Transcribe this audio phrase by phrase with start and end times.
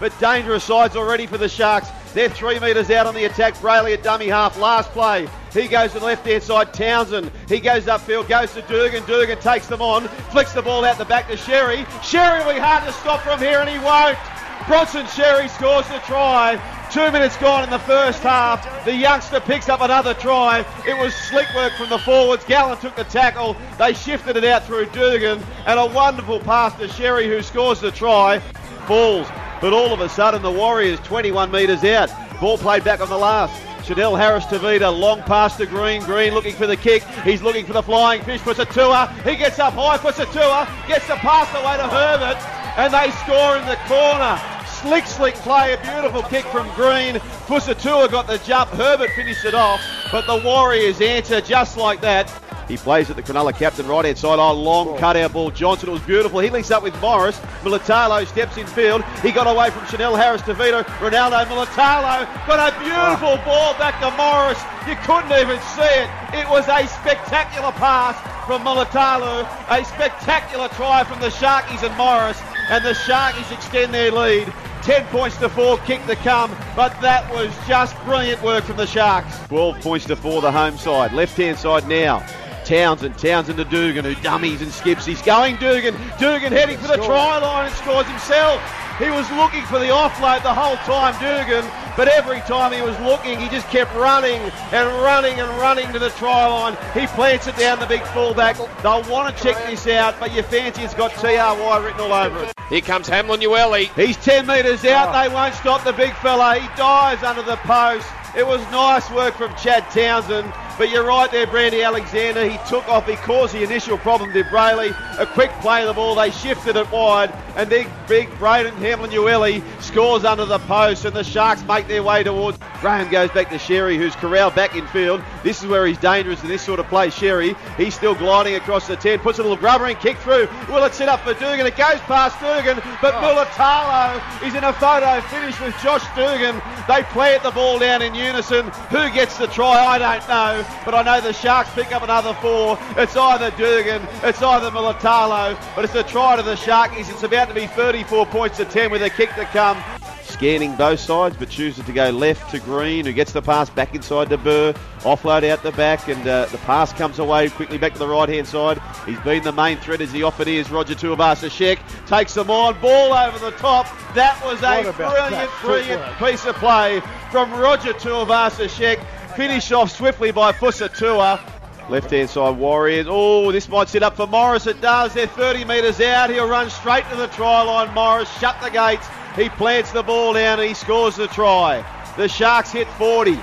[0.00, 1.88] but dangerous sides already for the Sharks.
[2.14, 3.54] They're three metres out on the attack.
[3.56, 4.58] Brailey at dummy half.
[4.58, 5.28] Last play.
[5.52, 6.72] He goes to the left hand side.
[6.72, 7.30] Townsend.
[7.48, 8.28] He goes upfield.
[8.28, 9.04] Goes to Dugan.
[9.06, 10.08] Dugan takes them on.
[10.30, 11.84] Flicks the ball out the back to Xerri.
[12.00, 14.18] Xerri will be hard to stop from here, and he won't.
[14.66, 16.60] Bronson Xerri scores the try.
[16.90, 18.84] Two minutes gone in the first half.
[18.84, 20.64] The youngster picks up another try.
[20.86, 22.44] It was slick work from the forwards.
[22.44, 23.56] Gallen took the tackle.
[23.78, 25.42] They shifted it out through Dugan.
[25.66, 28.40] And a wonderful pass to Xerri, who scores the try.
[28.86, 29.28] Falls.
[29.60, 32.10] But all of a sudden, the Warriors 21 metres out.
[32.40, 33.52] Ball played back on the last.
[33.84, 36.02] Chanel Harris Tavita, long pass to Green.
[36.02, 37.02] Green looking for the kick.
[37.24, 38.40] He's looking for the flying fish.
[38.40, 39.06] for a tour.
[39.24, 39.96] He gets up high.
[39.96, 40.68] for a tour.
[40.86, 42.36] Gets the pass away to Herbert.
[42.76, 44.38] And they score in the corner.
[44.66, 45.72] Slick, slick play.
[45.72, 47.16] A beautiful kick from Green.
[47.46, 48.70] Fusitu'a got the jump.
[48.70, 49.80] Herbert finished it off.
[50.12, 52.30] But the Warriors answer just like that.
[52.68, 54.38] He plays at the Cronulla captain right hand side.
[54.38, 55.50] Oh, long cut out ball.
[55.50, 56.40] Johnson, it was beautiful.
[56.40, 57.38] He links up with Morris.
[57.62, 59.02] Mulitalo steps in field.
[59.22, 60.84] He got away from Chanel Harris-Tavita.
[61.00, 63.44] Ronaldo Mulitalo got a beautiful ah.
[63.44, 64.60] ball back to Morris.
[64.86, 66.10] You couldn't even see it.
[66.36, 69.48] It was a spectacular pass from Mulitalo.
[69.70, 72.40] A spectacular try from the Sharkies and Morris.
[72.68, 74.52] And the Sharkies extend their lead.
[74.82, 78.86] 10 points to 4, kick to come, but that was just brilliant work from the
[78.86, 79.36] Sharks.
[79.48, 81.12] 12 points to 4, the home side.
[81.12, 82.24] Left hand side now.
[82.68, 85.06] Townsend, Townsend to Dugan, who dummies and skips.
[85.06, 85.96] He's going Dugan.
[86.20, 88.60] Dugan heading for the try line and scores himself.
[88.98, 91.64] He was looking for the offload the whole time, Dugan,
[91.98, 95.98] but every time he was looking, he just kept running and running and running to
[95.98, 96.76] the try line.
[96.94, 98.56] He plants it down the big fullback.
[98.84, 102.44] They'll want to check this out, but you fancy it's got TRY written all over
[102.44, 102.52] it.
[102.68, 103.92] Here comes Hamlin-Uele.
[103.94, 105.08] He's 10 metres out.
[105.08, 105.28] Oh.
[105.28, 106.60] They won't stop the big fella.
[106.60, 108.06] He dives under the post.
[108.36, 110.52] It was nice work from Chad Townsend.
[110.78, 112.48] But you're right there, Brandy Alexander.
[112.48, 113.08] He took off.
[113.08, 114.94] He caused the initial problem to Brailey.
[115.18, 116.14] A quick play of the ball.
[116.14, 117.34] They shifted it wide.
[117.56, 121.04] And big, big Braden Hamlin-Uele scores under the post.
[121.04, 122.58] And the Sharks make their way towards.
[122.80, 125.22] Graham goes back to Xerri, who's corralled back in field.
[125.42, 127.08] This is where he's dangerous in this sort of play.
[127.08, 129.18] Xerri, he's still gliding across the 10.
[129.20, 130.48] Puts a little grubbering kick through.
[130.68, 131.66] Will it set up for Dugan?
[131.66, 132.82] It goes past Dugan.
[133.02, 133.44] But oh.
[133.44, 136.60] Mulitalo is in a photo finish with Josh Dugan.
[136.86, 138.68] They plant the ball down in unison.
[138.90, 139.84] Who gets the try?
[139.84, 142.78] I don't know but I know the Sharks pick up another four.
[142.96, 147.10] It's either Dugan, it's either Mulitalo, but it's a try to the Sharkies.
[147.10, 149.82] It's about to be 34 points to 10 with a kick to come.
[150.28, 153.94] Scanning both sides, but chooses to go left to Green, who gets the pass back
[153.94, 154.74] inside to Burr.
[155.00, 158.28] Offload out the back, and uh, the pass comes away quickly back to the right
[158.28, 158.78] hand side.
[159.06, 160.70] He's been the main threat as he offered is.
[160.70, 162.78] Roger Tuivasa-Sheck takes them on.
[162.80, 163.86] Ball over the top.
[164.14, 167.00] That was a brilliant, brilliant piece of play
[167.30, 169.02] from Roger Tuivasa-Sheck.
[169.34, 171.40] Finish off swiftly by Fusitu'a.
[171.88, 173.06] Left hand side Warriors.
[173.08, 174.66] Oh, this might sit up for Morris.
[174.66, 175.14] It does.
[175.14, 176.28] They're 30 metres out.
[176.28, 177.94] He'll run straight to the try line.
[177.94, 179.08] Morris shut the gates.
[179.38, 181.84] He plants the ball down and he scores the try.
[182.16, 183.38] The Sharks hit 40.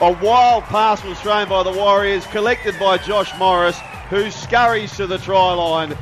[0.00, 3.78] A wild pass was thrown by the Warriors, collected by Josh Morris,
[4.08, 5.98] who scurries to the try line.